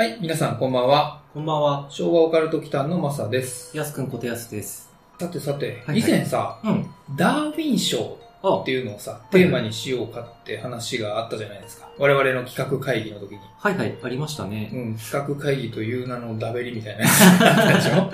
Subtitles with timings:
[0.00, 1.20] はい、皆さんこんばんは。
[1.34, 1.86] こんばんは。
[1.90, 3.76] 昭和オカルト祈間のマサです。
[3.76, 4.88] やすくんことやすです。
[5.20, 6.90] さてさて、はい以前さ、うん。
[7.14, 11.90] ダーウィン賞あっていうのをさ、いはいテーマにしようかって話があったじゃないですか。
[11.98, 13.40] 我々の企画会議の時に。
[13.58, 14.70] はいはい、ありましたうね。
[14.72, 18.10] ん、企画会議という名のダベリみたいなやつあったでしょ、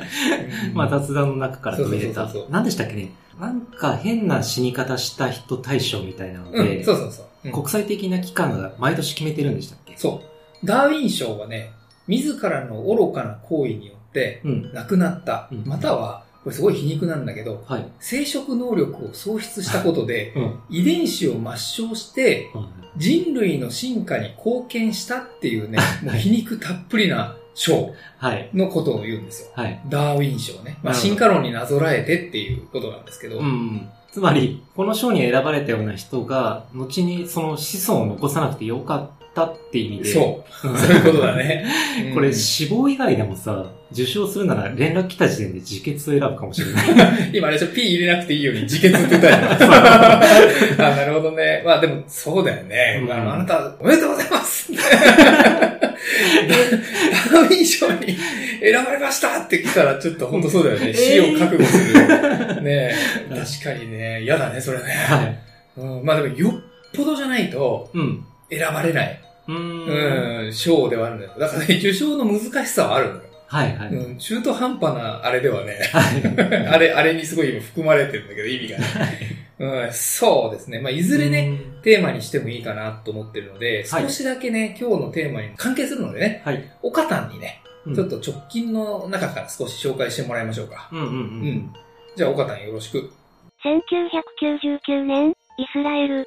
[0.67, 2.29] う んまあ雑談の中から取り入れた。
[2.51, 3.13] 何でしたっけね？
[3.41, 7.27] なんか変な死に方した人対象みたいなのうん、で、そうそうそう。
[7.45, 9.97] うん国際的な機関が毎年決めてるんでしたっけ？
[9.97, 10.67] そう。
[10.67, 11.71] ダーウィン賞はね、
[12.09, 14.73] 自らの愚かな行為によってうん。
[14.73, 17.87] 亡くなった、うんまたは、これすごい皮肉なんだけど、はい。
[17.99, 20.59] 生殖能力を喪失したことで、 うん。
[20.71, 22.49] 遺伝子を抹消して、
[22.97, 28.51] 人類の進化に貢献したっていうね、 もう皮肉たっぷりな賞はい。
[28.55, 29.49] のことを言うんですよ。
[29.55, 29.81] はい。
[29.89, 30.79] ダーウィン賞ね。
[30.83, 33.89] まあ、進化論になぞらえてっていうことなんですけど、うん。
[34.13, 40.13] つまり、この賞に選ばれたような人が、後にその子孫を残さなくてよかったって意味で。
[40.13, 40.69] そう。
[40.69, 41.67] う んそういうことだね。
[42.09, 47.31] うんこれ、死亡以外でもさ、受賞するなら連絡来た時点で自決を選ぶかもしれない。
[47.35, 49.37] 今あれでしょ、P 入れなくていいように自決って言ったよ。
[50.79, 51.63] あ、なるほどね。
[51.65, 53.01] まあでも、そうだよね。
[53.05, 58.17] うんあのあなた、おめでとうございますダーウィン賞に
[58.61, 60.89] 選ばれましたって来たら、ちょっと本当そうだよね。
[60.89, 62.63] えー死を覚悟する。
[62.63, 62.95] ね
[63.29, 64.85] 確かにね、嫌だね、それね。
[64.85, 65.39] はい。
[65.77, 66.53] うん、まあでも、よっ
[66.95, 68.25] ぽどじゃないと、うん。
[68.51, 70.45] 選ばれない、うーん。
[70.47, 71.33] うん、賞ではあるんだよ。
[71.39, 73.21] だからね、 受賞の難しさはあるのよ。
[73.49, 73.89] はいはい。
[73.91, 76.67] うん、中途半端なあれではね、はい。
[76.67, 78.85] あれ、あれにすごい今含まれてるんだけど、意味がね。
[79.59, 80.81] うん、そうですね。
[80.81, 86.63] まあ、いずれね、テーマにしてもいいかなと思ってるので、はい少しだけね、今日のテーマに関係するのでね、はい。
[86.83, 90.89] おかたんにね、うんちょっと直近の中から少し紹介してもらいましょうか。
[90.93, 91.11] うんうんう。
[91.11, 91.19] うん
[91.49, 91.75] ん。
[92.17, 93.13] じゃあ、おかたんよろしく。
[93.65, 95.35] 1999年、イ
[95.73, 96.27] スラエル。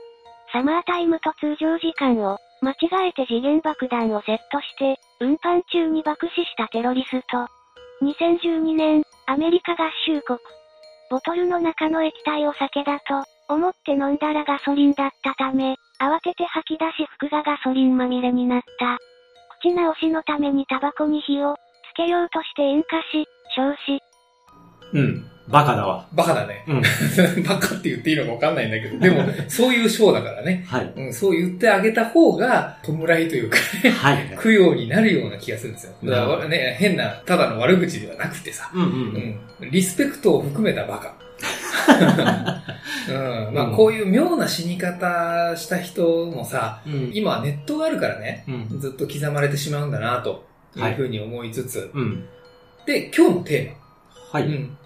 [0.51, 7.47] サマータイムと通常時間を間違えて次元爆弾をセットして、運搬中に爆死したテロリスト。
[8.03, 10.39] 2012年、アメリカ合衆国。
[11.09, 18.97] ボトルの中の液体を酒だと思って飲んだらガソリンだったため、慌てて吐き出し服がガソリンまみれになった。
[19.59, 23.99] 口直しのためにタバコに火をつけようとして引火し、焼死。
[24.93, 25.38] うん。
[25.49, 26.07] バカだわ。
[26.13, 26.63] バカだね。
[26.67, 26.81] うん。
[27.43, 30.63] バカって言っていいのかわかんないんだけど、でも、 そういう賞だからね。
[30.67, 30.93] はい。
[30.95, 33.57] うん、そう言ってあげた方が、弔いというか、
[34.01, 34.37] はい。
[34.41, 35.93] 供養になるような気がするんですよ。
[36.03, 38.93] だからね、変な、ただの悪口ではなくてさ、うんうんう
[39.61, 39.67] うん。
[39.67, 41.15] ん、リスペクトを含めたバカ。
[43.09, 43.11] う
[43.51, 47.11] ん、まあうんこういう妙な死に方した人もさ、うん。
[47.13, 48.79] 今はネットがあるからね、うん。
[48.79, 50.45] ずっと刻まれてしまうんだな、と
[50.75, 52.25] いうはいふうに思いつつ、うん。
[52.85, 54.47] で、今日のテーマ、はい。
[54.47, 54.77] うん、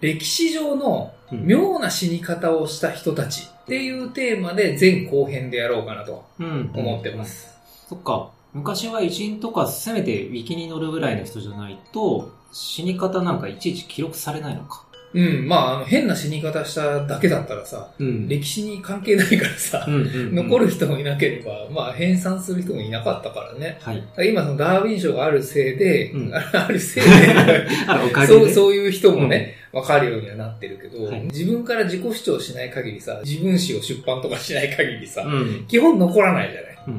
[0.00, 6.70] 歴史上のうん妙な死に方をした人たちっていうテーマで前後編でやろうかなとうん。
[6.74, 7.24] 思ってま。
[7.24, 7.54] す。
[7.88, 8.30] そっか。
[8.54, 14.86] 昔は偉人とかせめてウィキに載るぐらいの人じゃないと、死に方なんかいちいち記録されないのか。
[15.14, 20.34] うん、まあ、あの、変な死に方しただけだったらさ、うん歴史に関係ないからさ、うんうんうん。
[20.34, 23.78] 残る人もいなければ、まあ、編纂する人もいなかったからね。
[23.80, 24.30] はい。
[24.30, 27.10] 今、そのダーウィン賞があるせいで、うん あるせいで、
[27.88, 28.32] あら、おかげで。
[28.34, 35.64] そう、そういう人もね、わ、かるようにはなってるけど、はい自分から自己主張しない限りさ、自分史を出版とかしない限りさ、うん。
[35.68, 36.78] 基本残らないじゃない。
[36.88, 36.94] うん。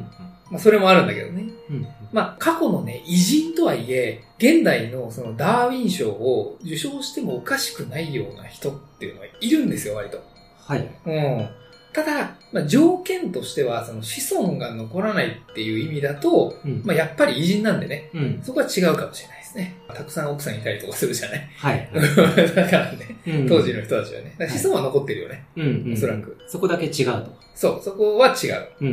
[0.50, 1.44] まあ、それもあるんだけどね。
[1.70, 1.86] うん。
[2.12, 10.20] まあ、過去のね、偉人とはいえ、現代のそのダーウィン賞を受賞してもおかしくないような人っていうのはいるんですよ、割と。
[10.66, 10.88] はい。
[11.06, 11.48] うん。
[11.92, 16.82] ただ、まあ、条件としては、その子孫が残らないっていう意味だと、うん。
[16.84, 18.40] まあ、やっぱり偉人なんでね、うん。
[18.42, 19.76] そこは違うかもしれないですね。
[19.92, 21.48] たくさん奥さんいたりとかするじゃない？
[21.56, 21.90] はい。
[22.54, 24.36] だからね、うん当時の人たちはね。
[24.38, 25.92] 子孫は残ってるよね、うんうん。
[25.94, 26.36] おそらく。
[26.46, 27.36] そこだけ違うと。
[27.56, 28.68] そう、そこは違う。
[28.80, 28.90] うんう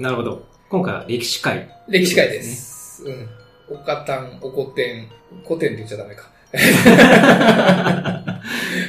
[0.00, 0.02] ん。
[0.02, 0.44] なるほど。
[0.72, 1.68] 今回は歴史会。
[1.86, 3.04] 歴史界です。
[3.04, 3.28] うん。
[3.68, 5.08] おかたん、おこてん、
[5.46, 6.30] 古典って言っちゃダメか。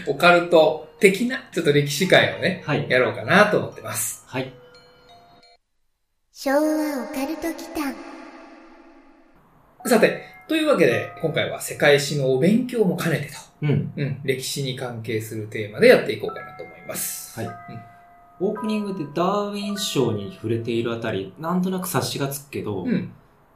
[0.08, 2.90] オカルト的な、ちょっと歴史界をね、はい。
[2.90, 4.24] やろうかなと思ってます。
[4.28, 4.54] はい。
[6.32, 6.60] 昭和
[7.04, 7.94] オカルト祈間
[9.86, 13.92] さて、というわけで、今回は世界史のお勉強も兼ねてと、うん。
[13.98, 17.42] うん、歴史に関係するテーマでやっていこうかなと思います。
[17.42, 17.93] はいうん
[18.44, 23.10] オープニングでダーウィン賞に触れているあたり、なんとなく察しがつくけど、うん。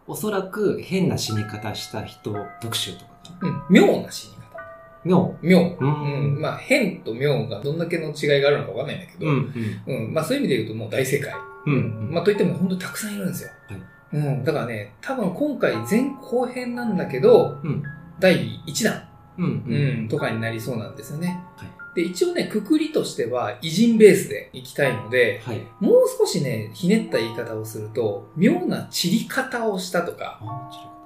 [0.08, 3.12] おそらく変な死に方した人特集とか。
[3.42, 3.62] うん。
[3.70, 4.58] 妙な死に方。
[5.04, 5.36] 妙。
[5.42, 5.60] 妙。
[5.78, 5.88] うう
[6.38, 6.42] ん。
[6.42, 9.54] まあ、変と妙がどんだけの違いがあるのかわかんないんだけど、うん、
[9.88, 10.14] うん。
[10.14, 11.34] まあ、そういう意味で言うともう大正解。
[11.66, 11.74] うん。
[11.74, 11.78] う
[12.10, 12.12] ん。
[12.14, 13.50] まあ、といっても本当にたくさんいるんですよ。
[13.68, 13.82] はい
[14.14, 14.44] うん。
[14.46, 17.84] だからね、多分今回前後編なんだけど、うん。
[18.22, 19.04] 第1弾、
[19.38, 19.46] うん。
[19.46, 20.06] ううん。
[20.06, 21.44] ん、とかになりそうなんですよね。
[21.58, 25.58] はいで、一応ね、くくりとしては偉人ベースでいきたいので、はい。
[25.80, 30.40] もう少しね、ひねった言い方をすると、妙な散り方をしたとか、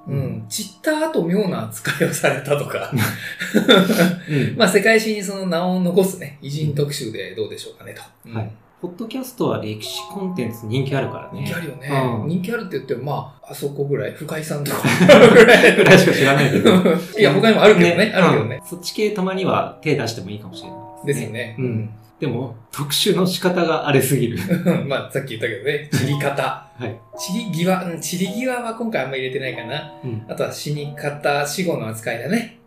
[0.06, 0.20] うろん。
[0.20, 2.92] ん、散った後妙な扱いをされたとか、
[4.28, 4.54] うん。
[4.58, 8.02] まあ世界史にその名を残すね、偉人特集でどうでしょうかねと。
[8.26, 8.50] うんはい。
[8.82, 11.44] ポッドキャストは歴史コンテンツ人気あるからね。
[11.46, 11.88] 人気あるよね。
[12.22, 15.76] うん人気あるって言っても、まあ、あそこぐらい、深井さんとかぐらい。
[15.76, 16.70] ぐらいしか知らないけど。
[17.16, 18.56] いや、他にもあるけどね、あるけどね。
[18.60, 21.56] うんそっち系たまには手出してもいいかもしれないですよね。
[21.58, 21.90] うん。
[22.20, 24.38] でも、特集の仕方があれすぎる。
[24.64, 24.88] うん。
[24.88, 26.42] まあ、さっき言ったけどね、散り方。
[26.42, 26.96] はい。
[27.18, 29.92] 散り際、うん、散り際は今回あんまり入れてないかな。
[30.04, 30.24] うん。
[30.28, 32.58] あとは死に方、死後の扱いだね。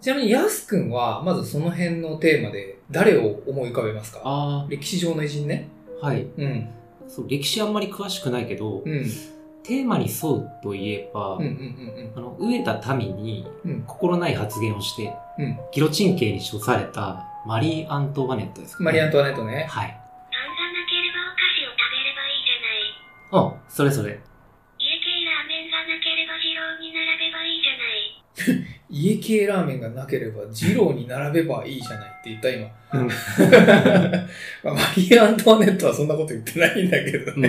[0.00, 4.20] ちなみに、ヤスくんは、まずその辺のテーマで、誰を思い浮かべますか？
[4.24, 5.68] あ歴史上の偉人ね。
[6.02, 6.26] あ、はい。
[6.36, 6.68] うん。
[7.08, 9.04] そう、歴史あんまり詳しくないけど、うん。
[9.62, 13.84] テーマに沿うといえば、うんうんうんあの、飢えた民にうん。
[13.86, 15.58] 心ない発言をして、うん。
[15.72, 19.66] ギロチン刑に処されたマリー・アントワネットですか、マリー・アントワネットね。
[19.68, 19.88] はい。
[19.88, 23.52] パンがなければお菓子を食べればいいじゃない。
[23.52, 24.18] あ、それそれ。
[24.78, 28.64] 家系ラーメンがなければ二郎に並べばいいじゃない。
[28.90, 32.66] 家系ラーメンがなければ、二郎に並べばいいじゃないって言った今。
[32.94, 33.08] うん。
[34.64, 37.48] まあマリー・アントワネットはそんなこと言ってないんだけどうん、う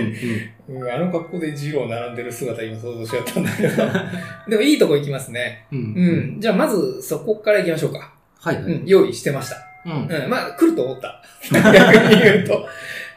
[0.68, 0.76] ん。
[0.76, 3.76] うんあの格好で二郎並んでる姿今想像しちゃったんだけど。
[4.50, 5.66] でもいいとこ行きますね。
[5.72, 5.78] うん。
[5.78, 6.40] うん。
[6.40, 8.12] じゃあまずそこから行きましょうか。
[8.40, 8.64] はいはい。
[8.64, 8.86] うん。
[8.86, 9.56] 用意してました。
[9.86, 10.24] うん。
[10.24, 10.30] うん。
[10.30, 11.22] まあ来ると思った。
[11.50, 12.66] 逆に言うと。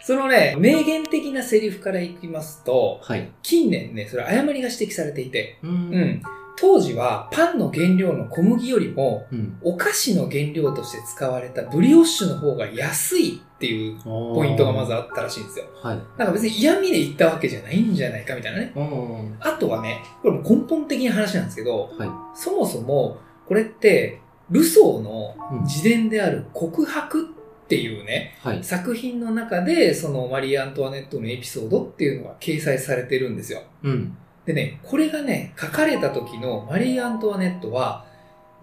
[0.02, 3.30] そのね、名言的なセリフからいきますと、はい。
[3.44, 5.68] 近年ね、それ誤りが指摘されていて、う。
[5.68, 6.22] うんん。
[6.58, 9.58] 当時はパンの原料の小麦よりも、うん。
[9.62, 15.66] お菓子の原料として使われたブリオッシュの方が安いっていうポポイントがまずあったらしいんですよ。
[15.82, 15.98] はい。
[16.18, 18.74] なんか別に嫌味で言ったわけじゃないんじゃないかみたいなね。
[18.76, 19.38] うん。
[19.40, 22.10] あとはね、これも根本的な話なんですけど、はい。
[22.34, 23.18] そもそも
[23.48, 28.64] これってルソーのうん自伝である告白っていうね、はい。
[28.64, 33.62] 作品の中でそのマリー・アントワネットのエピソードっていうのが掲載されてるんですよ。
[33.84, 34.18] うん。
[34.46, 38.06] でね、これがね、書かれた時のマリー・アントワネットは、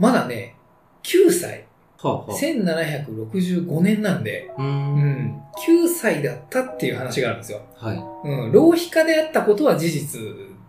[0.00, 0.56] まだね、
[1.04, 1.66] 9歳、
[2.02, 2.32] はあ、はあ。
[2.32, 4.62] 1765年なんで、う。
[4.62, 7.60] うんん、9歳だったっていう話があるんですよ。
[7.76, 7.96] はい。
[8.24, 10.20] うん、浪費家であったことは事実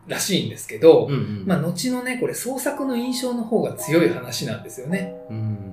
[0.07, 1.43] らしいんですけど、うんうん。
[1.45, 5.15] まあ、後のね、これ創作の印象の方が強い話なんですよね。
[5.29, 5.66] うん。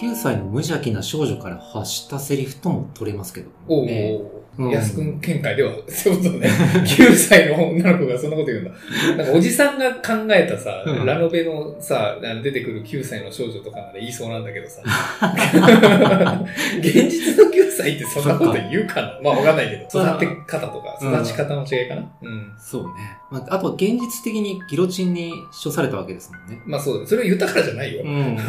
[0.00, 4.20] 9歳の無邪気な少女から発したセリフとも取れますけどおお、ね。
[4.58, 6.48] うん安くん見解では、そういうことね。
[6.80, 8.70] 9歳の女の子がそんなこと言うんだ。
[9.18, 14.80] なんかおじさんが考えたさ、うんラノベのさ、出てくる9歳の少女とかなら言いそうなんだけどさ。
[16.80, 19.20] 現実の9歳ってそんなこと言うかな？
[19.22, 19.82] まあわかんないけど。
[20.02, 22.10] 育て方とか、うん育ち方の違いかな？
[22.22, 22.52] うん。
[22.58, 22.88] そうね。
[23.30, 25.32] まあ、あとは現実的にギロチンに
[25.62, 26.62] 処されたわけですもんね。
[26.64, 27.06] まあそうだ。
[27.06, 28.00] それを言ったからじゃないよ。
[28.04, 28.38] うん。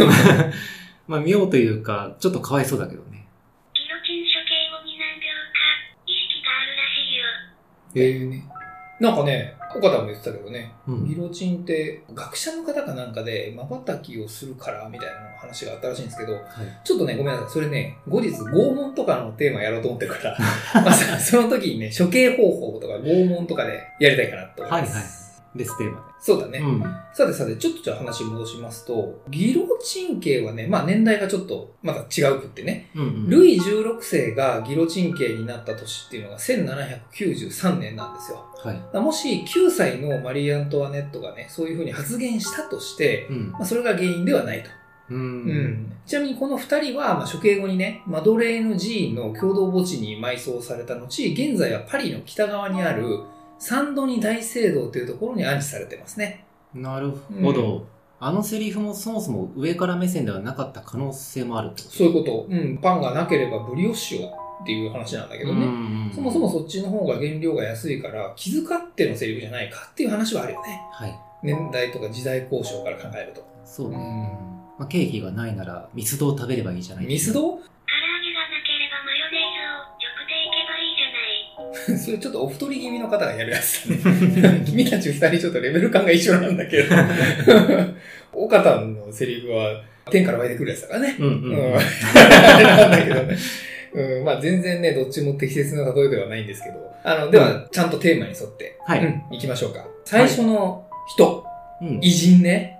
[1.07, 3.25] まあ、妙というか、ちょっとかわいそうだけどね。
[3.73, 8.03] ギロチン処刑後に何秒か、意識があるらしいよ。
[8.03, 8.43] へえね。
[8.99, 16.43] なんかね、岡田も言ってたけどね、うんギロチンって学者の方かなんかで瞬きをするからみたいな話があったらしいんですけど、はい。
[16.83, 17.49] ちょっとね、ごめんなさい。
[17.49, 20.37] それね、後日拷問とかのテーマやろうと思ってるから、
[20.81, 24.93] まあさその時にね、処刑方法とか拷問とかでやりたいかなと思います。
[24.93, 25.16] はいはい
[25.57, 26.59] レステーマそうだね。
[26.59, 26.65] で。
[26.65, 26.81] うん。
[27.13, 33.29] さてさて、ちょっとじゃあ話戻しますと、ギロチン刑はね、まあ年代がちょっとまた違うくってね、うんうん。
[33.29, 38.43] ルイ16世がギロチン刑になった年っていうのが1793年なんですよ。
[38.63, 38.97] はい。
[38.99, 43.61] もし9歳のマリー・アントワネットがね、そういうふうに発言したとして、うんま。
[43.61, 44.69] あ、それが原因ではないと。
[45.09, 45.15] う。
[45.15, 45.93] うんん。
[46.05, 53.19] ちなみにこの二人は、まあ、処刑後にね、マドレーヌ寺院の共同墓地に埋葬された後、現在はパリの北側にある
[53.59, 56.45] サンドニ大聖堂というところに安置されてますね。
[56.73, 57.11] なる
[57.41, 57.77] ほど。
[57.77, 57.83] うん
[58.19, 62.47] あのセリフもそもそも上から目線ではなかった可能性もあるってことそういうこと。
[62.49, 62.77] うん。
[62.79, 65.67] パンがなければブリオッシュをっていう話なんだけどね。
[65.67, 70.81] ねそもそもそっちの方が原料が安いから、気遣ってのセリフじゃないかっていう話はあるよね。
[70.91, 71.19] はい。
[71.43, 73.47] 年代とか時代交渉から考えると。
[73.63, 73.97] そうね。
[73.97, 77.59] うんまあ、ケーキがないなら、ミスドを食べればいいじゃないミスド
[81.97, 84.63] それちょっとお太り気味の方がやるやつだね。
[84.65, 86.95] 君たち二人ちょっとレベル感が一緒なんだけど。
[88.33, 91.15] 岡田のセリフは天から湧いてくるやつだからね。
[91.19, 91.51] うんううん。
[91.51, 93.37] なんだけどね。
[93.93, 96.75] うん、まあ全然ね、どっちも適切な例えではないんですけど。
[97.03, 99.87] あの、では、ちゃんとテーマに沿って、はいうん、行きましょうか。
[100.05, 101.45] 最初の人、
[101.81, 101.99] うん。
[102.01, 102.79] 偉人ね、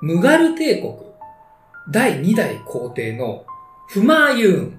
[0.00, 0.94] ムガル帝国、
[1.90, 3.44] 第2代皇帝の
[3.88, 4.78] フマーユーン。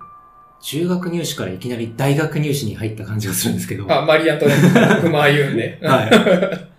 [0.61, 3.91] 中学入試からいきなり大学入試に入った感じがするんですけど。
[3.91, 5.79] あ、マリアントネット、フマーユーンね。
[5.81, 6.69] はい。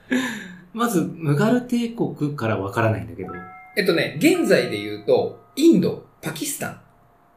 [0.76, 3.32] まず、ムガル帝国からわからないんだけど。
[3.76, 6.80] えっとね、現在で言うと、インド、パキスタン、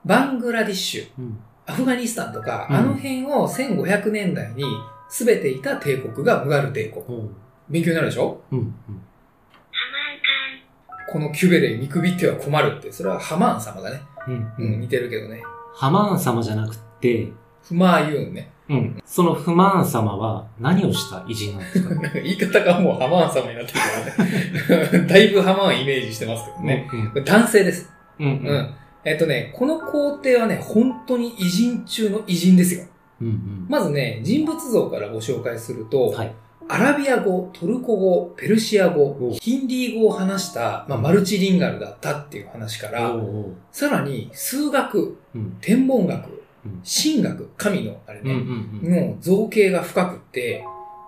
[0.05, 1.37] バングラディッシュ、うん。
[1.65, 4.63] アフガニスタンとか、うんあの辺を1500年代に
[5.09, 7.05] 全ていた帝国がムガル帝国。
[7.07, 7.29] おう
[7.69, 8.41] 勉強になるでしょ？
[8.51, 8.59] うん。
[8.59, 8.73] うん。
[11.09, 14.01] このキュベレ見くびっては困るって、それはハマーン様だね。
[14.27, 14.33] うん。
[14.33, 14.79] う、うんん。
[14.81, 15.41] 似てるけどね。
[15.73, 17.31] ハマーン様じゃなくて、
[17.63, 18.51] フマーユーンね。
[18.69, 19.01] うん。
[19.05, 21.95] そのフマーン様は何をした偉人なんですか？
[21.95, 25.07] なんか言い方がもうハマーン様になってるからね。
[25.07, 26.89] だいぶハマーンイメージしてますけどね。
[27.15, 27.23] うん。
[27.23, 27.89] 男性です。
[28.19, 28.27] うん。
[28.27, 28.29] う。
[28.53, 28.73] ん。
[29.05, 32.85] えっとね、この皇帝はね、本当に偉人中の偉人ですよ。
[33.21, 33.27] うん。
[33.27, 33.65] うん。
[33.69, 36.33] まずね、人物像からご紹介すると、はい。
[36.69, 43.15] アラビア語、トルコ語、ペルシア語お、ヒンディー語を話した、まあ、マルチリンガルだったっていう話から、
[43.71, 45.57] さらに数学、うん。
[45.61, 48.79] 天文学うん、神学、神のあれね、ん。
[48.83, 50.63] の造形が深くって、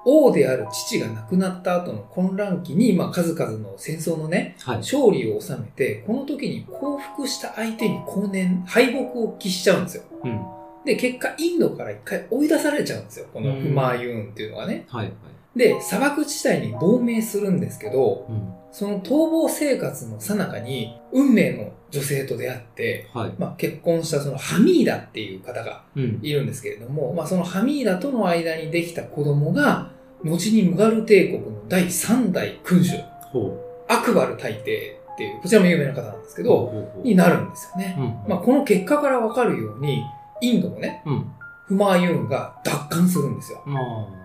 [0.05, 4.77] 王である父が亡くなった後の混乱期に、まあ、数々の戦争のね、はい。
[4.77, 10.03] 勝利を収めて、この時に降伏した相手に後年、敗北を喫しちゃうんですよ。
[10.23, 10.41] うん。
[10.85, 13.25] で、結果、インドから一回追い出されちゃうんですよ。
[13.33, 14.85] このフマーユーンっていうのがね。
[14.87, 15.11] はい。
[15.55, 18.53] で、砂漠地帯に亡命するんですけど、うん。
[18.71, 23.33] その逃亡生活の最中に、運命の女性と出会って、はい。
[23.37, 26.19] まあ、結婚したそのハミーダっていう方がうん。
[26.21, 29.91] いるんですけれども、まあ、そのハミーダとの間にできた子供が、
[30.23, 32.97] 後にムガル帝国の第3代君主、
[33.31, 33.57] ほ
[33.87, 36.45] アクバル大帝っていう、こちらも有名な方なんですけう。
[36.45, 37.95] ど、になるんですよね。
[37.97, 38.29] うん。
[38.29, 40.03] まあ、この結果からわかるように、
[40.41, 41.25] インドもね、うん。
[41.67, 43.61] フマーユーンが奪還するんですよ。
[43.65, 43.83] まあ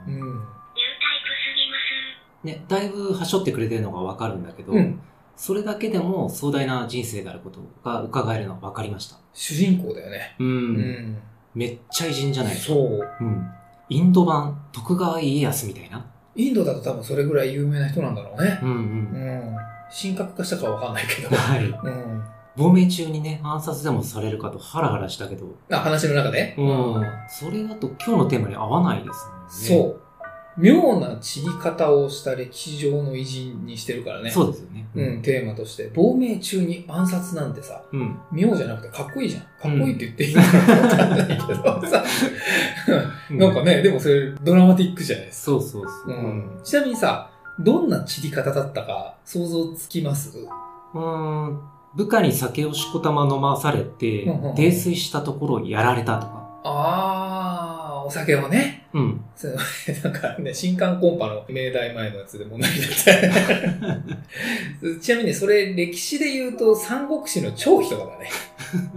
[0.09, 0.11] う。
[0.11, 0.43] ん。
[2.43, 5.01] ね、だいぶはしょってくれてるのがわかるんだけど、うん。
[5.37, 9.17] それだけでも壮大な人生であることが伺えるのはわかりました。
[9.33, 10.37] 主人公だよね。
[10.39, 10.47] うん。
[10.47, 11.19] うん。
[11.55, 13.01] めっちゃ偉人じゃないそう。
[13.21, 13.47] うん。
[13.89, 16.07] インド版徳川家康みたいな。
[16.37, 18.59] インドだと多分それぐらい有名な人なんだろうね。
[18.63, 18.73] うんう。
[18.73, 19.57] うんん。
[19.91, 21.35] 神格化したかわかんないけど。
[21.35, 21.65] はい。
[21.65, 22.23] うん。
[22.57, 26.55] 亡命中にね、暗殺でもされるかとハラハラしたけど、あ、話の中で？
[26.59, 27.07] うん。
[27.29, 29.49] それだと今日のテーマに合わないですもんね。
[29.49, 30.01] そう。
[30.61, 34.31] 妙な散り方をした歴史上の偉人にしてるからね。
[34.31, 34.87] そうですよね。
[34.95, 35.91] うん、テーマとして。
[35.95, 38.19] 亡命中に暗殺なんてさ、うん。
[38.33, 39.43] 妙じゃなくてかっこいいじゃん。
[39.43, 42.05] かっこいいって言っていいのかわかんないけどさ。
[43.31, 45.53] なんかね、でもそれドラマティックじゃないですか。
[45.53, 46.15] そうそうそう。
[46.15, 46.61] うん。
[46.63, 50.37] ちなみにさ、どんな散り方だったか想像つきます？
[50.95, 51.61] うーん。
[51.95, 56.49] 部下に酒をしこたま飲まされてうんうんうん、泥酔したところをやられたとか。
[56.65, 58.80] あー、お酒をね。
[58.93, 59.25] うん。
[59.37, 59.57] そ う
[60.05, 62.97] なんかね、新刊コンパの明大前のやつで問題になって。
[65.01, 68.31] ちなみにね、それ歴史で言うと三国志の張飛とかだね。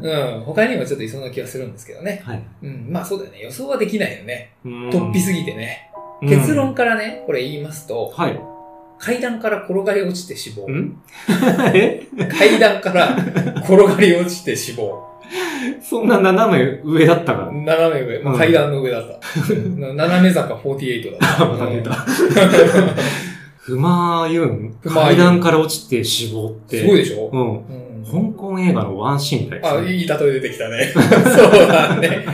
[0.37, 0.43] うん。
[0.45, 2.21] 他にもちょっといそうな気がするんですけどね。
[2.25, 2.41] はい。
[2.63, 2.87] うん。
[2.89, 3.41] まあそうだよね。
[3.41, 4.53] 予想はできないよね。
[4.65, 5.89] 突突飛すぎてね。
[6.21, 8.39] 結論からね、これ言いますと、はい。
[8.97, 10.65] 階段から転がり落ちて死亡。
[11.27, 13.17] 階段から
[13.57, 15.12] 転がり落ちて死亡。
[15.81, 18.19] そんな斜め上だったか斜め上。
[18.23, 19.19] まあ、うん階段の上だった。
[19.55, 21.45] 斜め坂48だった。
[21.45, 21.91] また出た。
[23.57, 26.81] フマーユン、フマーユン階段から落ちて死亡って。
[26.81, 27.29] すごいでしょ？
[27.31, 27.41] うん。
[27.77, 29.93] うん香港映画のワンシーンみたいですあ、ね。
[29.93, 30.91] いい例え出てきたね。
[30.93, 32.25] そうだね。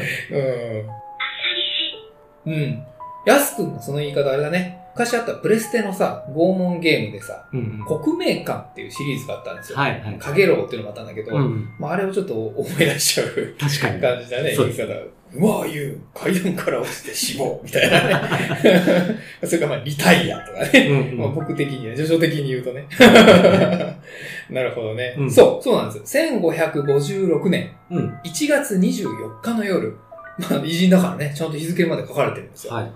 [2.46, 2.54] うん。
[2.54, 2.84] うん。
[3.28, 4.79] ヤス君のその言い方あれだね。
[5.00, 8.02] 昔あったプレステのさ、拷問ゲームでさ、うんうん。
[8.02, 9.78] 国名館っていうシリーズがあったんですよ。
[9.78, 10.20] はいはい。
[10.20, 11.70] かげろうっていうのもあったんだけど、うん。
[11.80, 14.02] まあ、あれをちょっと 思い出しちゃう確かに。
[14.02, 14.84] 感じだね、言い方。
[15.32, 19.16] うまい言う、階段から落ちて死亡、みたいなね。
[19.46, 20.88] それからまあ、リタイアとかね。
[20.90, 21.36] うんまあ、うん。
[21.36, 22.86] 僕的には、序書的に言うとね。
[24.50, 26.18] なるほどね、うんそう、そうなんです。
[26.18, 28.20] 1556年うん。
[28.26, 29.96] 1月24日の夜、
[30.40, 32.74] まあ、偉人だからね、ちゃんと日付まで書かれてるんですよ。
[32.74, 32.92] はいはい。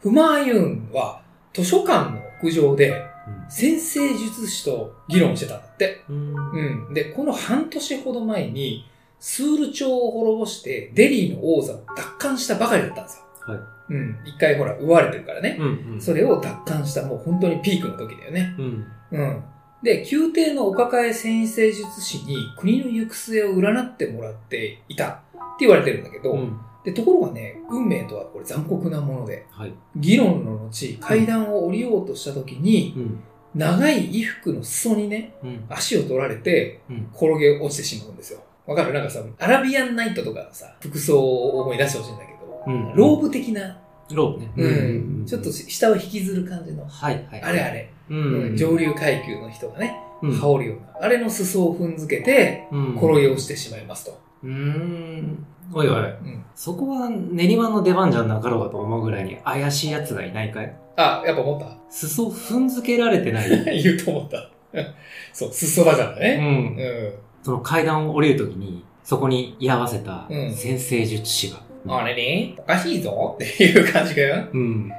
[0.00, 1.20] フマーユーンは
[1.52, 6.02] 図書館の屋上でうん先生術師と議論してたんだって。
[6.08, 6.34] うん。
[6.34, 6.94] うん。
[6.94, 8.88] で、この半年ほど前に、
[9.18, 13.54] スール朝を滅ぼして、デリーの王座を奪還したばかりだったんですよ。
[13.54, 13.58] はい。
[13.90, 14.16] うん。
[14.24, 15.56] 一回ほら、奪われてるからね。
[15.58, 16.00] うんうん。
[16.00, 18.54] それを奪還した、もう本当にピークの時だよね。
[18.58, 18.86] うん。
[19.10, 19.44] うん。
[19.82, 25.12] で、宮廷のお抱え先生術師に国の行く末を占ってもらっていたっ
[25.58, 26.60] て言われてるんだけど、うん。
[26.84, 29.72] で、ところがね、運命とはこれ残酷なもので、はい。
[29.96, 33.20] 議論の後、階段を降りようとした時に、うん。
[33.54, 35.64] 長い衣服の裾にね、うん。
[35.68, 37.08] 足を取られて、うん。
[37.12, 38.40] 転げ落ちてしまうんですよ。
[38.66, 38.92] わかる？
[38.92, 43.78] なんかさ、アラビアンナイトとかのさ、服装を思い出してほしいんだけど、うんローブ的な、
[44.12, 44.52] ローブね。
[44.56, 47.42] うん、ちょっと下を引きずる感じの、はいはい。
[47.42, 48.56] あれあれ、ううんん。
[48.56, 54.20] 上流階級の人がね、うん羽織るような、あれの裾を踏んづけて、うん転げ落ちてしまいますと。
[54.42, 55.46] うーん。
[55.72, 55.94] おいおい。
[55.96, 56.44] うん。
[56.54, 60.76] そこは練馬の出番じゃなかろうかと思うぐらいに怪しい奴がいないかい？
[60.96, 63.48] あ、やっぱ思っ裾踏んづけられてない。
[63.64, 64.50] た 言うと思った。
[65.32, 66.20] そう、裾だからう。
[66.20, 66.38] ね。
[66.40, 67.12] うんん。
[67.42, 71.58] その階段を降りるときに、そこに居合わせたうん先生術師が。
[71.88, 74.34] あれね、おかしいぞっていう感じかよ。
[74.52, 74.88] うん。
[74.88, 74.94] 犯人は、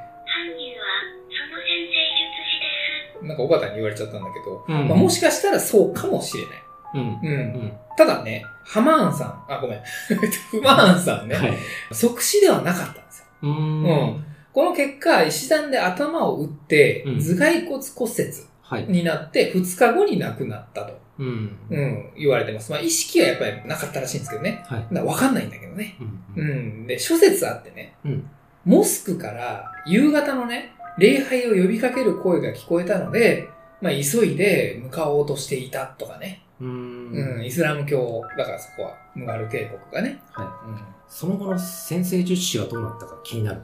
[1.29, 3.25] その先生術師です。
[3.27, 6.53] なんか、おばたに言われちゃったんだけど、うんまあ、もしかしたらそうかもしれない。
[6.93, 7.01] うん。
[7.01, 7.27] うん。
[7.27, 7.74] うん。
[7.98, 9.81] ただね、ハマーンさん、あ、ごめん。
[10.51, 11.57] フマーンさんね、はい。
[11.91, 13.25] 即死ではなかったんですよ。
[13.43, 13.83] うーん。
[13.83, 18.33] うんこの結果、石段で頭を打ってう、ん頭蓋骨骨折
[18.63, 18.86] はい。
[18.89, 21.57] になって、2日後に亡くなったと、うん。
[21.69, 22.69] うん、言われてます。
[22.69, 24.62] まあ、意識はやっぱりなかったらしいんですけどね。
[24.65, 24.79] はい。
[24.79, 25.95] だからわかんないんだけどね。
[26.36, 26.88] うんうん。
[26.88, 28.29] で、諸説あってね、うん
[28.63, 33.50] モスクから夕方のね、礼拝を呼びかける声が聞こえたので、
[33.81, 36.43] まあ、急いで向かおうとしていたとかね。
[36.62, 37.46] うーうん、ん。
[37.46, 40.22] イスラム教、だからそこは、ムガル帝国がね。
[40.32, 40.46] はい。
[40.70, 43.63] うんその後の先生術師はどうなったか気になるね。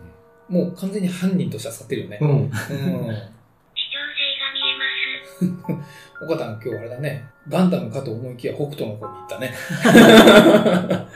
[0.50, 2.18] もう完全に犯人として扱ってるよね。
[2.20, 2.24] ん。
[2.24, 2.50] うん。
[2.50, 3.14] 視聴性が
[4.52, 5.82] 見えま
[6.20, 6.26] す。
[6.26, 7.24] 岡田の今日あれだね。
[7.48, 9.54] ガンダムかと思いきや北斗の方に行ったね。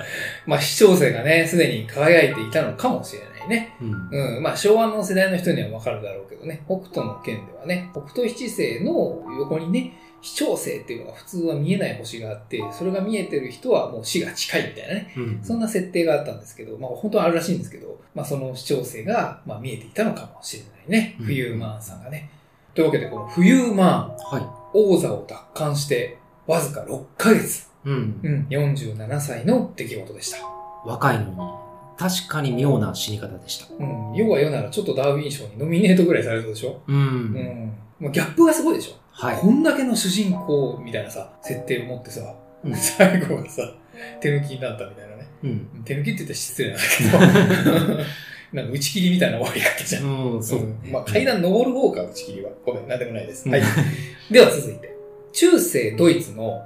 [0.48, 3.76] まあ視聴性がね、すでに輝いていたのかもしれないね。
[3.82, 4.36] うん。
[4.38, 4.44] うん。
[4.44, 6.64] まあ昭和の世代の人にはわかるだろうけどね。
[6.66, 15.14] 北斗の剣ではね、北斗七星の横にね、視聴星っていうのが普通は見えない星があって、それが見えてる人はもう死が近いみたいなね。
[15.18, 15.40] うん。
[15.44, 21.16] そんな設定があったんですけど、まあ本当はあるらしいんですけど、まあその視聴星が、まあ、見えていたのかもしれないね。
[21.20, 22.30] うん冬マーンさんがね。
[22.74, 27.70] というわけでこの冬マーン、は王座を奪還して、わずか6ヶ月。
[27.86, 27.90] い。
[27.90, 28.20] うん。
[28.24, 30.38] うん、47歳の出来事でした。
[30.86, 31.36] 若いのに、
[31.98, 33.68] 確かに妙な死に方でした。
[33.80, 36.82] うん、世は世ならちょっとダーウィン賞にノミネートぐらいされそうでしょ？
[36.88, 36.94] う。
[36.94, 37.00] うん
[37.34, 37.74] ん。
[38.00, 39.01] もうギャップがすごいでしょ？
[39.12, 39.38] はい。
[39.38, 43.64] こんだけの主人公みたいなさ、設定を持ってさ、うん最後がさ、
[44.22, 45.28] 手抜きになったみたいなね。
[45.44, 45.84] うん。
[45.84, 48.04] 手抜きって言ったら失礼なんだけど、
[48.54, 50.34] なんか打ち切りみたいな終わり方じゃん。
[50.36, 52.52] うん、そうまあ階段登る方か、打ち切りは。
[52.66, 53.46] ごめん、なんでもないです。
[53.46, 53.62] うんはい。
[54.32, 54.92] では続いて。
[55.34, 56.62] 中世ドイツの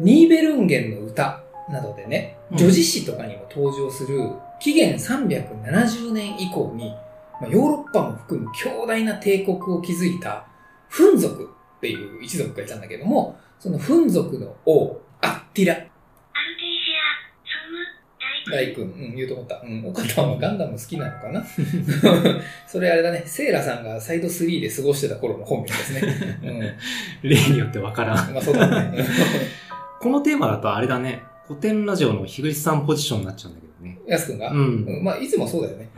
[0.00, 6.94] ニーベルンゲンの歌などでね、うん女子詩とかにも登場する、紀元370年以降に、
[7.40, 10.46] まあ、ヨーロッパも含む強大な帝国を築いた、
[10.88, 17.08] フン族っていう一族がいたんだけども、そのフン族の王、アッティラアルテイシア、
[17.46, 19.60] ソム、大大君、うん、言うと思った。
[19.64, 21.44] うん、岡田はガンダム好きなのかな？
[22.66, 26.76] それあれだね、セイラさんがサイド3で過ごしてた頃の本名ですね。
[27.22, 28.28] 例によってわからん。
[28.28, 28.34] うん。
[28.34, 29.04] まあそうだね。
[30.00, 31.22] このテーマだとあれだね。
[31.46, 33.98] 古典ラジオの樋口さんポジションになっちゃうんだけどね。
[34.06, 35.04] やすくんが、ううんん。
[35.04, 35.88] まあいつもそうだよね。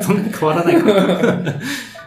[0.00, 1.60] そんな変わらないから。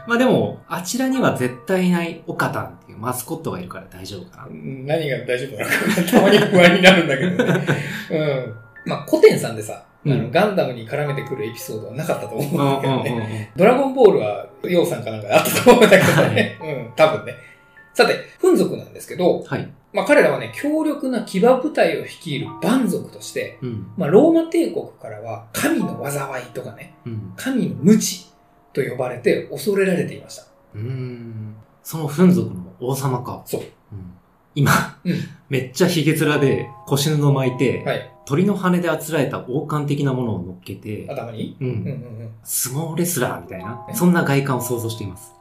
[0.07, 4.47] まあでも、あちらには絶対いないオカタンっていうマスコットがいるから大丈夫かな。
[4.47, 7.65] うん何が大丈夫なのかたまに不安になるんだけどね。
[8.11, 8.55] うん。
[8.85, 13.09] まあ古典さんでさ、あのうんガンダムに絡めてくるエピソードはなかったと思うんうんだけどね。
[13.09, 16.59] うんうんドラゴンボールは、ヨウさんかなんかであったと思うんだけどね。
[16.61, 17.33] うん、多分ね。
[17.93, 19.69] さて、フン族なんですけど、はい。
[19.93, 23.87] まあ彼らはね、強力な騎馬部隊を率いるバン族として、うん。
[23.97, 27.33] まあローマ帝国からは神の災いとかね、うん。
[27.35, 28.31] 神の無知
[28.73, 30.43] と呼ばれて恐れられていました。
[30.75, 31.55] うーん。
[31.83, 33.41] そのフン族の王様か。
[33.45, 33.61] そう。
[33.61, 33.67] うん
[34.53, 35.13] 今、うん
[35.47, 38.11] めっちゃヒゲ面で腰布巻いて、はい。
[38.25, 41.55] 鳥の羽であつらえた王冠的なものを乗っけて、頭に？
[41.61, 41.93] うんうんうんう
[42.25, 42.31] ん。
[42.43, 45.33] 相撲レスラーみたいな、えそんな外観を想像しています。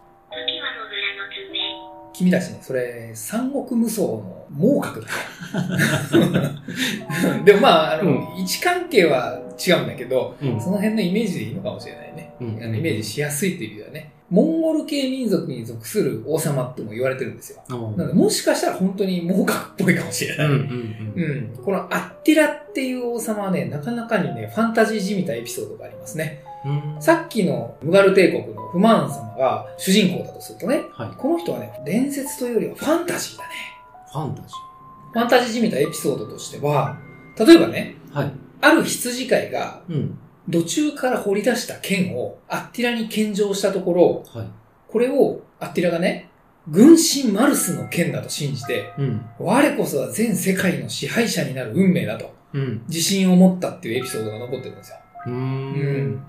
[2.20, 6.50] 君たちね、それ、三国無双の猛角だね。
[7.46, 10.60] でもまあ、あの、うん位置関係は違うんだけど、うん。
[10.60, 12.34] その辺のイメージでいいのかもしれないね。
[12.38, 14.12] うんあのイメージしやすいという意味ではね。
[14.28, 17.62] モンゴル系民族に属する王様っても言われてるんですよ。
[17.68, 20.46] なので、もしかしたら本当に猛角っぽいかもしれない。
[20.46, 21.50] うん。
[21.64, 26.44] このアッティラっていう王様はね、なかなかにね、ファンタジーじみたエピソードがありますね。
[26.64, 31.10] うんさっきのムガル帝国のフマーン様が主人公だとするとね、はい。
[31.16, 33.50] この人はね、伝説というよりはファンタジーだね。
[34.12, 34.48] ファンタジ
[35.12, 36.98] ファンタジーじみたエピソードとしては、
[37.38, 38.14] 例えばね、ー。
[38.14, 38.32] はい。
[38.60, 40.18] ある羊飼いがうん。
[40.48, 44.46] 土中から掘り出した剣をアッティラに献上したところ、はい。
[44.88, 46.28] これをアッティラがね、
[46.68, 49.24] 軍神マルスの剣だと信じて、うん。
[49.38, 52.82] 我こそは全世界の支配者になる運命だとうん。
[52.88, 54.96] 自信を持ったっていうエピソードが残ってるんですよ。
[55.26, 56.26] うん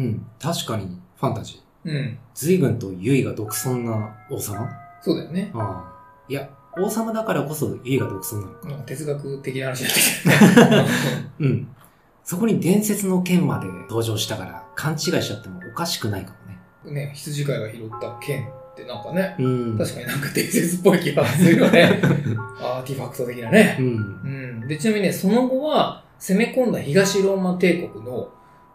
[0.00, 0.26] うん。
[0.40, 1.90] 確かにファンタジー。
[1.90, 2.18] うん。
[2.34, 4.68] 随分と優位が独尊な王様？
[5.02, 5.50] そうだよね。
[5.54, 6.22] ああ。
[6.28, 8.68] いや、王様だからこそ家が独尊なのか。
[8.68, 10.86] なんか哲学的な話になったね。
[11.40, 11.68] うん。
[12.24, 16.32] そこに伝説の剣まで登場したから、勘違いしちゃってもおかしくないか
[16.84, 17.06] もね。
[17.06, 19.78] ね、羊飼いが拾った剣ってなんかね、うん。
[19.78, 22.00] 確かになんか伝説っぽい気がするよね。
[22.60, 23.82] アーティファクト的なねう。
[23.82, 23.86] ん。
[23.86, 23.90] う
[24.64, 24.68] ん。
[24.68, 28.28] で、ちなみにね、その後は攻め込んだ東ローマ帝国の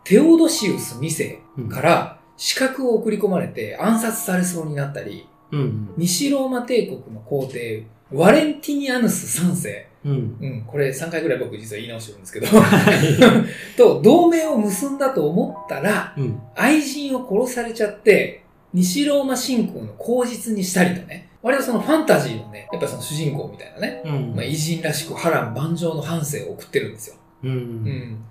[0.05, 1.39] テオドシウス2世
[1.69, 5.93] から資格を送り込まれて暗殺されそうになったり、うん。
[5.97, 9.87] 西ローマ帝国の皇帝、ワレンティニアヌス3世。
[10.05, 10.37] うん。
[10.39, 12.47] うん、これ3回ぐらい僕実は言い直してるんですけど、
[13.77, 16.39] と同盟を結んだと思ったら、うん。
[16.55, 27.15] 愛人を殺されちゃって、西ローマ侵攻の口実にしたりとね、割とそのファンタジーのね、やっぱその主人公みたいなね、うんまあ、偉人らしく波乱万丈の半生を送ってるんですよ。
[27.43, 27.47] う。
[27.47, 28.25] うんん。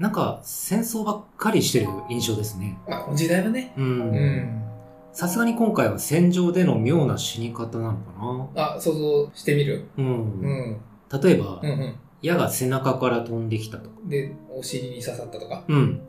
[0.00, 2.78] なんか、戦争ばっかりしてる印象ですね。
[2.88, 3.74] まあ、この時代はね。
[3.76, 3.82] う。
[3.82, 4.62] うんん。
[5.12, 9.88] さすがに今回は戦場での妙な死に方なのかあ、想像してみる？
[9.98, 10.04] な。
[10.04, 10.06] う。
[10.06, 10.80] うんん。
[11.22, 13.96] 例えばう、ん矢が背中から飛んできたとか。
[14.02, 14.08] うん。
[14.08, 15.64] で、お尻に刺さったとか。
[15.68, 16.00] うん。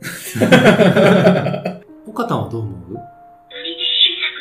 [2.08, 2.74] 岡田はどう思う？
[2.88, 4.32] ブリティッシュ作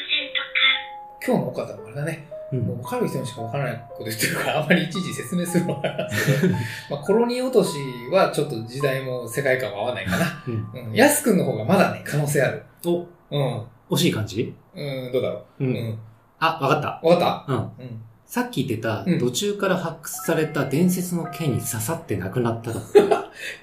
[1.28, 2.30] 戦とか、今日の岡田はあれだね。
[2.52, 6.54] うもう分かる人にしか分からないこと言ってるから、 あんまりいちいち説明するのはなんですけど、
[6.92, 7.72] まあ、コロニー落とし
[8.12, 10.44] はちょっと時代も世界観も合わないかな。
[10.48, 10.88] うん。
[10.88, 10.94] うん。
[10.94, 12.64] ヤス君の方がまだね、可能性ある。
[12.86, 13.62] お、うん。
[13.90, 15.68] 惜しい感じうん、どうだろうう。
[15.68, 15.70] う。
[15.72, 16.00] ん。
[16.40, 17.00] あ、わかった。
[17.04, 17.58] 分かっうん。
[17.58, 18.02] たうん。
[18.26, 22.80] さっき言ってたうん、途中から発掘された伝説の剣に刺さって亡くなっただ。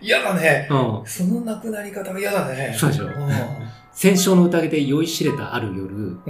[0.00, 0.68] 嫌だね。
[0.70, 1.06] うん。
[1.06, 2.74] その亡くなり方が嫌だね。
[2.76, 3.12] そうでしょうん。
[3.98, 6.20] 戦勝の宴で酔いしれたある夜。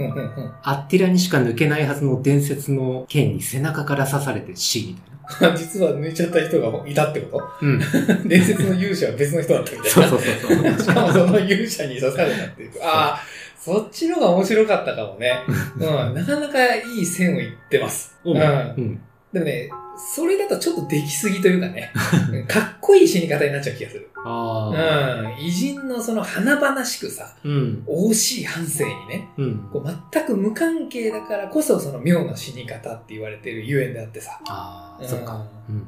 [0.63, 4.95] アッティラにしか抜けないはずの伝説の剣に背中から刺されて死
[5.39, 5.53] みたいな。
[5.55, 7.79] 実は抜いちゃった人がいたってこうん。
[7.79, 7.85] と
[8.27, 9.89] 伝説の勇者は別の人だったみたいな。
[9.91, 10.81] そうそうそうそう。
[10.81, 12.71] しかもその勇者に刺されたっていう。
[12.81, 13.21] ああ、
[13.55, 15.31] そっちの方が面白かったかもね。
[15.77, 16.15] うん。
[16.15, 18.17] なかなかいい線をいってます。
[18.25, 18.31] う。
[18.31, 18.41] うんん。
[18.41, 18.45] う
[18.81, 18.99] ん。
[19.31, 21.91] でもね、それだとちょっと出来すぎというかね、
[22.31, 24.09] う んかっこいい死に方になっちゃう気がする。
[24.15, 25.29] ああ。
[25.29, 25.37] うん。
[25.45, 27.83] 偉人のその華々しくさ、うん。
[27.87, 29.69] 惜しい反省にね、うん。
[29.71, 34.39] こう全く無関係だからこそその妙な死に方って言われてるゆえんであってさ。
[34.47, 35.45] ああ、うんそっか。
[35.69, 35.87] うんうん。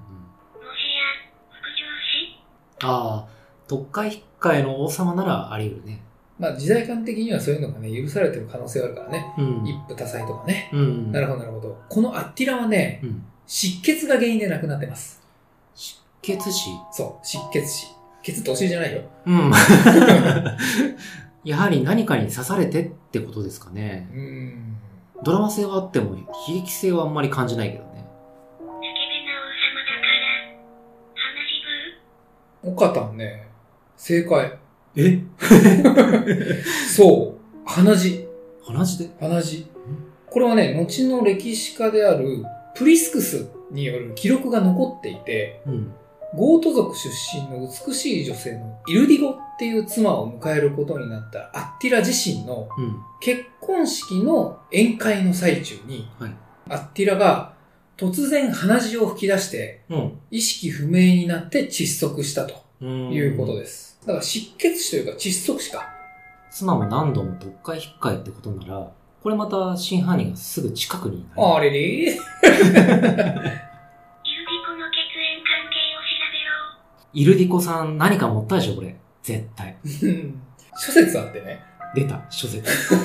[2.83, 3.27] ああ、
[3.67, 6.01] 特会引っかえの王様ならあり得るね。
[6.39, 9.33] まあ時代感的にはそういうのがね、許されてる可能性があるからね。
[9.37, 9.63] うん。
[9.65, 10.69] 一夫多妻とかね。
[10.73, 11.11] うん。
[11.11, 11.77] なるほど、なるほど。
[11.87, 13.23] このアッティラはね、うん。
[13.53, 15.21] 失血が原因で亡くなってます。
[15.75, 16.69] 失血死？
[16.93, 17.87] そう、失血死。
[18.23, 19.01] 血ってお尻じゃないよ。
[19.25, 19.51] うん。
[21.43, 24.07] やはり何かに刺されてってことですかね。
[24.13, 24.77] うーん。
[25.25, 26.25] ドラマ性はあっても、悲
[26.61, 28.05] 劇性はあんまり感じないけどね。
[28.57, 28.69] スケベ
[29.27, 30.31] な王様だから、
[31.17, 33.49] 鼻血ブー岡田ね、
[33.97, 34.59] 正解。
[34.95, 35.19] え？
[36.87, 38.29] そう、鼻血。
[38.65, 39.09] 鼻血で？
[39.19, 39.67] 鼻血。
[40.29, 45.93] これはね、後の歴史家であるプリスクスによる記録が残っていて、うん。
[46.33, 52.95] ゴート族出身の美しい女性のイルディゴっていう妻を迎えることになったアッティラ自身のうん。
[53.19, 56.35] 結婚式の宴会の最中に、はい
[56.69, 57.53] アッティラが
[57.97, 60.19] 突然鼻血を吹き出してうん。
[60.31, 63.11] 意識不明になって窒息したとうん。
[63.11, 63.99] いうことです。
[64.01, 65.89] だから失血死というか窒息死か。
[66.49, 71.45] 妻も何度も特会引っかえってことなら、これまた真犯人がすぐ近くにいない。
[71.55, 71.79] あれれ？
[71.79, 72.53] イルディコの
[74.89, 76.49] 血縁関係を調べろ。
[77.13, 78.95] イルディコさん何か持ったでしょ、これ。
[79.21, 79.77] 絶対。
[80.75, 81.61] 諸説あってね。
[81.93, 82.71] 出た、諸説。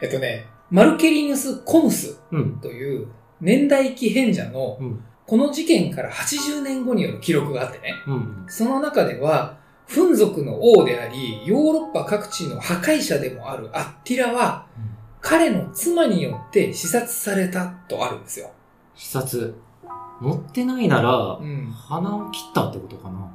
[0.00, 2.58] えっとね、マルケリヌス・コムスうん。
[2.60, 3.08] という
[3.40, 5.04] 年代記変者のうん。
[5.26, 7.94] この事件から80年後による記録があってね。
[8.06, 8.44] うん。
[8.48, 9.58] その中では、
[9.90, 14.66] フン族の王であり、ヨーロッパ各地の破壊者でもあるアッティラは、
[15.20, 18.52] 彼の妻によって刺殺されたとあるんですよ。
[18.94, 19.56] 視察。
[20.20, 21.66] 持ってないならう、ん。
[21.72, 23.32] 鼻を切ったってことかな。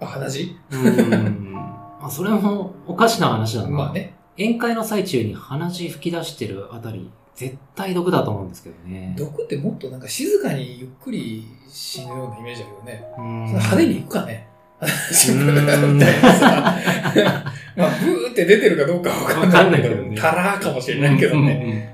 [0.00, 0.56] あ、鼻血？
[0.70, 1.54] うん。
[2.00, 3.68] あ、それもおかしな話だな。
[3.68, 3.92] まあ。
[3.92, 4.16] ね。
[4.38, 9.14] 宴会の最中に鼻血吹き出してるあたり、絶対毒だと思うんですけどね。
[9.18, 13.04] 毒ってもっとなんか静かにゆっくり死ぬようなイメージだけどね。
[13.18, 14.48] うん派手にいくかね。
[15.12, 16.78] シンプルうんみたいなさ。
[17.76, 21.88] まあ、ブーって出てるかどうかわかんないけど、わかんないけどねタラーかもしれないけどね。
[21.88, 21.92] うん。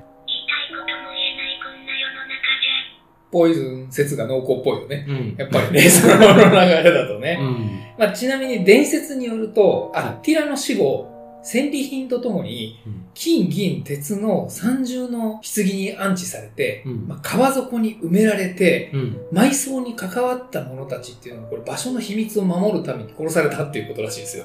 [3.30, 5.04] ポイズン説が濃厚っぽいよね。
[5.06, 5.34] うん。
[5.36, 7.38] やっぱりね、 その流れだとね。
[7.40, 7.80] うん。
[7.98, 11.17] まあ、ちなみに伝説によると、アッティラの死後、
[11.50, 19.16] 戦利品とともに、うん金、銀、鉄の三重の棺に安置されて、うんまあ、川底に埋められて、うん。
[19.32, 24.44] 埋葬に関わった者たちっていうのは、これ場所の秘密を守るために殺されたっていうことらしいですよ。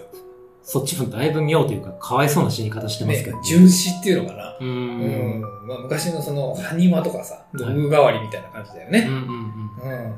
[0.63, 4.57] そっちもだいぶ妙というか、かわいそうな死に方してますけど、 ね純死っていうのかな。
[4.59, 4.65] うー。
[4.65, 5.41] うんん。
[5.67, 9.05] まあ、昔のその、埴輪とかさ、道具代わりみたいな感じだよね。
[9.07, 9.15] うん。
[9.15, 10.15] うん。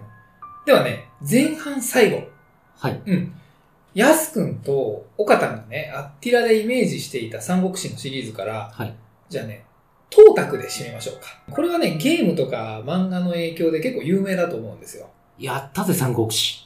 [0.66, 2.24] ではね、前半最後。
[2.78, 3.02] はい。
[3.06, 3.34] うん。
[3.96, 8.94] ヤスくんと岡田がね、アッティラでイメージしていた三国志のシリーズから、はい。
[9.30, 9.66] じゃあね、
[10.10, 11.28] 東卓で締めましょうか。
[11.50, 15.10] これはね、ゲームとか漫画の影響で結構有名だと思うんですよ。
[15.40, 16.66] やったぜ、三国志。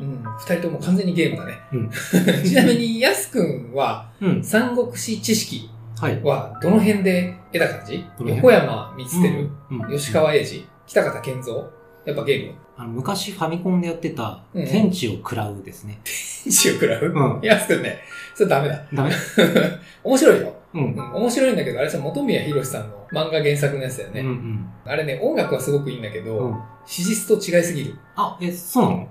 [0.00, 0.22] うん。
[0.38, 1.58] 二人とも完全にゲームだね。
[1.72, 1.90] うん
[2.44, 4.44] ちなみに、ヤスくんは、うん。
[4.44, 5.70] 三国志知識
[6.22, 8.04] はどの辺で得た感じ？
[8.18, 11.54] 横山光輝、うんうん吉川英治、北方健三
[12.04, 16.00] やっぱゲームあの昔ファミコンでやってた、うん天地を食らうですね。
[16.46, 17.04] 一を食らう？
[17.04, 17.40] うん。
[17.42, 17.98] ヤスくんね、
[18.34, 18.82] それダメだ。
[18.94, 19.10] ダメ？
[20.02, 20.54] 面白いよ。
[20.72, 20.96] うんう。
[20.96, 24.20] ん、面白いんだけど、あれさ、本宮博さんの漫画原作のやつだよね。
[24.20, 24.70] うんうん。
[24.86, 26.60] あれね、音楽はすごくいいんだけど、うん。
[26.86, 27.94] 史実と違いすぎる。
[28.16, 29.08] あ、え、そうなの？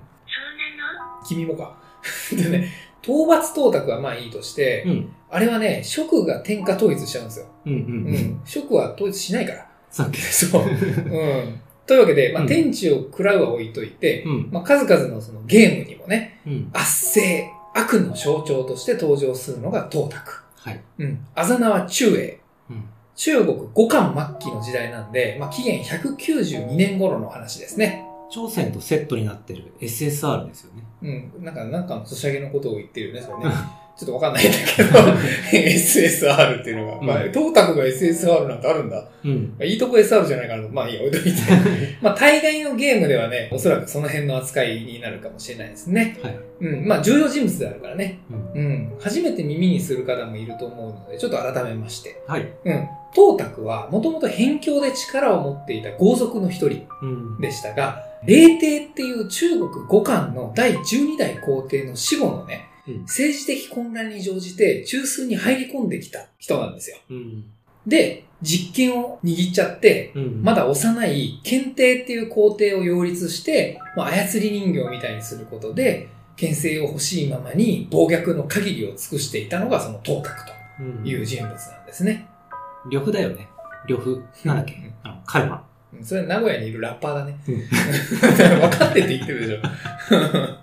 [1.26, 1.76] 君もか。
[2.32, 2.68] でね、
[3.02, 5.12] 討伐東卓はまあいいとして、うん。
[5.30, 7.46] あれはね、職が天下統一しちゃうんですよ。
[7.66, 7.76] うんう。
[7.76, 8.40] うんん。
[8.44, 9.66] 職は統一しないから。
[9.90, 10.18] さっき。
[10.22, 10.62] そう。
[10.62, 11.60] うん。
[11.90, 14.48] というわけで、まあ、うん天地を食らうは置いといて、うん。
[14.52, 16.70] まあ、数々のそのゲームにもね、うん。
[16.72, 20.44] 圧政、悪の象徴として登場するのが東卓。
[20.54, 20.80] はい。
[20.98, 21.26] うん。
[21.34, 22.38] あざ名は中英。
[22.70, 22.84] うん。
[23.16, 28.04] 中国五漢末期の時代なんで、まあ、紀元192年頃の話ですね。
[28.30, 30.84] 朝鮮とセットになってる SSR ですよね。
[31.02, 31.44] うん。
[31.44, 33.52] なんか、なんかのソシャゲのことを言ってるよね、それね。
[33.96, 34.90] ちょっとわかんないんだけど、
[35.52, 39.04] SSR っていうのが、まあ、うん東卓が SSR なんてあるんだ。
[39.24, 39.54] うん。
[39.58, 40.68] まあいいとこ SR じゃないかなと。
[40.70, 41.40] まあいいや、置いといて。
[42.00, 46.18] まあ大概のゲームではね、おそらくその辺の扱いになるかもしれないですね。
[46.22, 46.38] はい。
[46.60, 46.86] うん。
[46.86, 48.20] まあ重要人物であるからね。
[48.54, 48.62] うん。
[48.62, 48.92] うん。
[49.00, 52.22] 初めて耳にする方もいると思うので、ちょっと改めまして。
[52.26, 52.48] はい。
[52.64, 52.88] うん。
[53.12, 57.40] 東卓はもともと辺境で力を持っていた豪族の一人うん。
[57.40, 62.69] でしたが、霊帝っていう中国五漢の第12代皇帝の死後のね、うん
[63.02, 66.96] 政治的混乱に乗じて中枢に入り込んできた人なんですよ。
[67.10, 67.44] うん。
[67.86, 70.42] で、実権を握っちゃって、うん。
[70.42, 80.30] まだ幼い検定っていう皇帝を擁立して、まあ、操り人形みたいにすることで、権勢を欲しいままに暴虐の限りを尽くしていたのがその東卓
[80.80, 82.26] うんという人物なんですね。
[82.90, 83.46] 呂布だよね。
[83.86, 84.22] 呂布。
[84.44, 84.72] なんだっけ？
[84.74, 85.56] うんカルマ。
[85.92, 87.36] うんそれは名古屋にいるラッパーだね。
[87.46, 87.56] うん
[88.70, 90.59] 分かってって言ってるでしょ。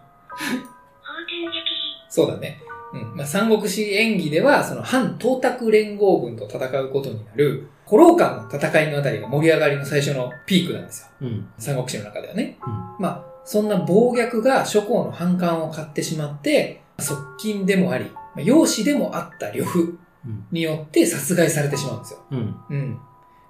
[2.17, 2.59] そうだね。
[2.93, 11.07] うんまあ、三国志演義では、その反東卓連合軍と戦うことになる、古老間の戦いのあたりが盛り上がりの最初のピークなんですよ。
[11.21, 11.47] うん。
[11.59, 12.57] 三国志の中ではね。
[12.65, 20.47] うんまあ、そんな暴虐が諸侯の反感を買ってしまって、側近でもあり、まあ養子でもあった呂布うん。
[20.51, 22.19] によって殺害されてしまうんですよ。
[22.31, 22.55] うん。
[22.69, 22.99] うん。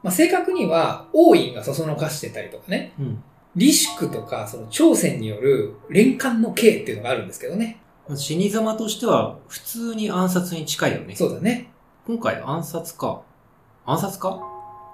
[0.04, 3.24] まあ、正確には、王院がそそのかしてたりとかね、うん。
[3.56, 7.82] 李祝とか、その朝鮮による連関の刑っていうのがあるんですけどね。
[8.08, 11.16] まあ死に様としては、普通に暗殺に近いよね。
[11.16, 11.72] そうだね。
[12.06, 13.22] 今回暗殺か。
[13.86, 14.42] 暗殺か？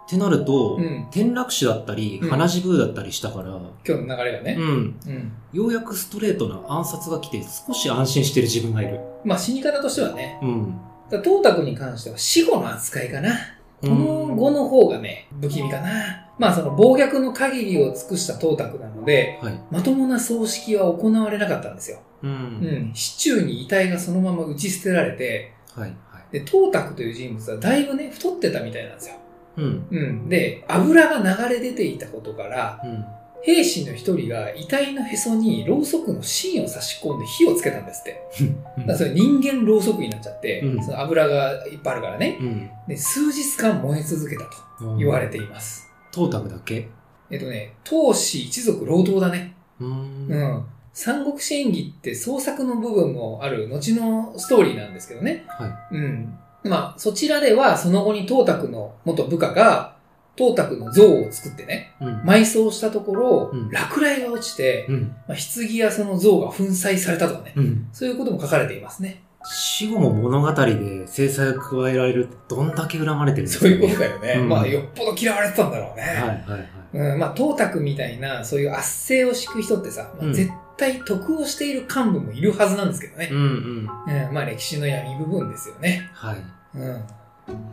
[0.05, 3.49] ってなると、うん転落死だったり、うん鼻血ブーだったりしたから、
[3.87, 4.57] 今日の流れがね。
[4.59, 4.99] うん。
[5.05, 5.31] うん。
[5.53, 8.99] ようやくストレートな暗殺が来て、少し安心してる自分がいる。
[9.23, 10.75] まあ、死に方としてはね、うん。
[11.09, 13.29] だ東卓に関しては死後の扱いかな。
[13.81, 16.22] この後の方がね、不気味かな。
[16.39, 19.61] まあその暴虐の限りを尽くした東卓なので、はい。
[19.71, 21.99] まともな葬式は行われなかったんですよ。
[22.23, 22.27] う。
[22.27, 22.91] うんん。
[22.93, 25.89] 市中に遺体がそのまま打ち捨てられて、はい。
[26.09, 26.31] はい。
[26.31, 29.15] で、東卓という人物はだいぶね、太ってたみたいなんですよ。
[29.57, 29.87] うん。
[29.91, 30.29] うん。
[30.29, 33.05] で、油が流れ出ていたことから、うん。
[33.43, 38.23] 兵士の一人が遺体のへそにろうそくの芯を差し込んで火をつけたんですって。
[38.77, 42.37] だからそれ人間ろうそくになっちゃって、うんその油がいっぱいあるからね。
[42.39, 42.71] うん。
[42.87, 44.45] で、数日間燃え続けた
[44.79, 45.92] と言われています。
[46.13, 46.87] トータルだけ？
[47.31, 49.55] えっとね、当氏一族労働だね。
[49.79, 50.27] うーん。
[50.29, 50.65] うん。
[50.93, 55.43] 三国志演義って創作の部分もある後のストーリーなんですけどね。
[55.47, 56.37] はうん。
[56.63, 59.97] まあ、そちらではその後に東卓の元部下が、
[60.37, 62.05] 東卓の像を作ってね、い。
[62.05, 62.21] うん。
[62.21, 65.15] 埋葬したところ、うん落雷が落ちて、うん。
[65.27, 67.53] まあ、棺やその像が粉砕されたとかね。
[67.55, 67.87] うん。
[67.91, 69.23] そういうことも書かれていますね。
[69.45, 74.33] 死後も物語で制裁が加えられるってどんだけ恨まれてるんですかそういうことだよね。
[74.39, 76.03] うんまあ、よっぽど嫌われてたんだろうね。
[76.03, 76.69] はいはいはい。
[76.93, 83.35] うん、まあ、東卓みたいな、そういう圧政を敷く人ってさ、まあうん絶対得をしている幹部もいるはずなんですけどねう。
[83.35, 84.27] んうん。
[84.27, 86.09] うん、まあ、歴史の闇部分ですよね。
[86.13, 86.37] はい。
[86.75, 87.03] うん。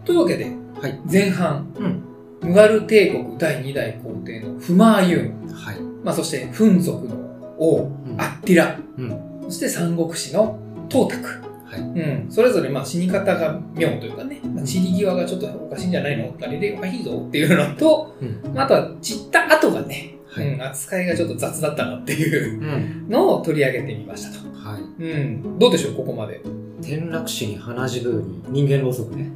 [0.05, 1.01] というわけで、はい。
[1.11, 2.03] 前半、うん。
[2.43, 5.81] ムガル帝国第2代皇帝のフマーユン、はい。
[6.05, 7.17] まあ、そして、フン族の
[7.59, 9.43] 王、うんアッティラ、うん。
[9.45, 10.59] そして三国志の
[10.91, 11.50] 東卓。
[11.71, 11.81] はい。
[11.81, 12.31] うん。
[12.31, 16.35] それぞれ、まあ、死に方が妙というかね、まあ、散り際がちょっとおかしいんじゃないの？
[16.43, 18.55] あれでおかしいぞっていうのと、うん。
[18.55, 20.49] まあ、あとは散った後がね、はい。
[20.49, 23.09] うん、扱いがちょっと雑だったなっていううん。
[23.09, 24.49] のを取り上げてみましたと。
[24.53, 24.83] はい。
[25.03, 25.59] うん。
[25.59, 26.41] どうでしょう、ここまで。
[26.81, 29.31] 転落死に鼻血ブーに人間ろうそくね。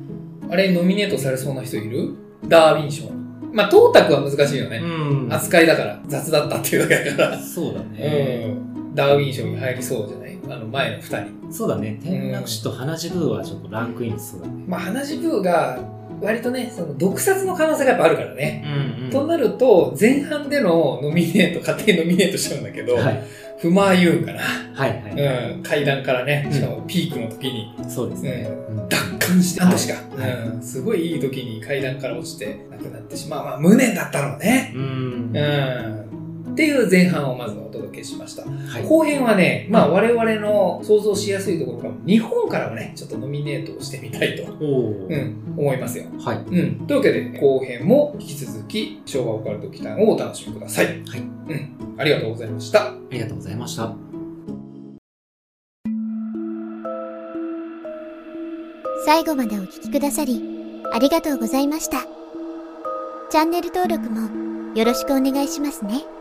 [0.50, 2.14] あれ、ノミネートされそうな人いる？
[2.48, 3.12] ダーウィン賞に。
[3.52, 4.80] まあ、トータクは難しいよね。
[4.80, 7.38] ん扱いだから、雑だったっていうだけだから。
[7.38, 8.48] そうだうね。
[8.48, 8.94] ん。
[8.94, 10.33] ダーウィン賞に入りそうじゃない？
[10.48, 11.52] あの、前の二人。
[11.52, 11.98] そうだね。
[12.00, 14.52] 転落死と鼻血ブーはちょっとランクインしそうだね。
[14.66, 15.78] まあ、鼻血ブーが、
[16.20, 18.64] 割とね、その、毒殺の可能性がやっぱあるからね。
[18.66, 23.22] うんとなると、前半でのノミネート、勝手にノミネートしちゃうんだけど、はい。
[23.58, 24.40] フマーユーンかな。
[24.40, 25.54] はいはい。
[25.56, 25.62] うん。
[25.62, 28.50] 階段からね、しかもピークの時に、そうですね。
[28.68, 29.94] うん奪還して、半年か。
[30.22, 30.62] はいうん。
[30.62, 33.44] すごいいい時に階段から落ちて亡くなってしまう。
[33.44, 34.72] まあ、無念だったろうね。
[34.74, 34.82] うん。
[34.82, 35.38] う
[36.10, 36.13] ん。
[36.54, 38.44] っていう前半をまずお届けしました。
[38.44, 38.84] はい。
[38.84, 46.04] 後編はね、まあ我々の想像しやすいところからも、日本からもね、ちょっとノミネートをしてみたいと、うん、思いますよ。
[46.20, 46.36] はい。
[46.38, 46.86] うん。
[46.86, 50.86] というわけで、後編も引き続き、昭和オカルト期間をお楽しみください。
[50.86, 50.96] はい。
[51.20, 51.74] うん。
[51.98, 52.84] ありがとうございました。
[52.84, 53.96] ありがとうございました。
[59.04, 60.40] 最後までお聞きくださり、
[60.92, 62.06] ありがとうございました。
[63.30, 66.13] チャンネル登録もよろしくお願いしますね。